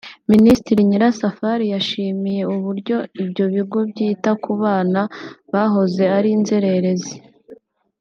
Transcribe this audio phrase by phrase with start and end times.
[0.31, 5.01] Minisitiri Nyirasafari yashimye uburyo ibyo bigo byita ku bana
[5.51, 7.15] bahoze ari inzererezi